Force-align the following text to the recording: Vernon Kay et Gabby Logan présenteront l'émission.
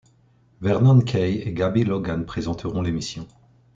Vernon 0.61 1.01
Kay 1.01 1.43
et 1.45 1.53
Gabby 1.53 1.83
Logan 1.83 2.25
présenteront 2.25 2.81
l'émission. 2.81 3.27